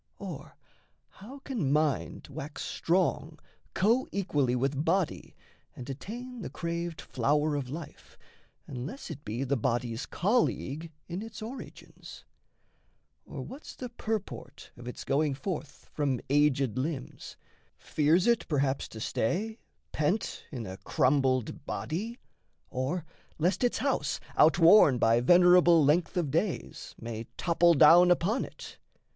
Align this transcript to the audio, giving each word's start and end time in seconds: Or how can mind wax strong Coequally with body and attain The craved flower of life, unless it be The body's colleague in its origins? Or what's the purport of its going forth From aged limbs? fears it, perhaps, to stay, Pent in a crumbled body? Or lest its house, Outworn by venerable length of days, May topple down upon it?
Or 0.17 0.57
how 1.09 1.37
can 1.45 1.71
mind 1.71 2.27
wax 2.31 2.63
strong 2.63 3.37
Coequally 3.75 4.55
with 4.55 4.83
body 4.83 5.35
and 5.75 5.87
attain 5.91 6.41
The 6.41 6.49
craved 6.49 6.99
flower 6.99 7.53
of 7.55 7.69
life, 7.69 8.17
unless 8.65 9.11
it 9.11 9.23
be 9.23 9.43
The 9.43 9.57
body's 9.57 10.07
colleague 10.07 10.91
in 11.07 11.21
its 11.21 11.39
origins? 11.43 12.25
Or 13.27 13.43
what's 13.43 13.75
the 13.75 13.89
purport 13.89 14.71
of 14.75 14.87
its 14.87 15.03
going 15.03 15.35
forth 15.35 15.87
From 15.93 16.19
aged 16.31 16.79
limbs? 16.79 17.37
fears 17.77 18.25
it, 18.25 18.47
perhaps, 18.47 18.87
to 18.87 18.99
stay, 18.99 19.59
Pent 19.91 20.45
in 20.51 20.65
a 20.65 20.77
crumbled 20.77 21.63
body? 21.67 22.17
Or 22.71 23.05
lest 23.37 23.63
its 23.63 23.77
house, 23.77 24.19
Outworn 24.35 24.97
by 24.97 25.21
venerable 25.21 25.85
length 25.85 26.17
of 26.17 26.31
days, 26.31 26.95
May 26.99 27.27
topple 27.37 27.75
down 27.75 28.09
upon 28.09 28.43
it? 28.45 28.79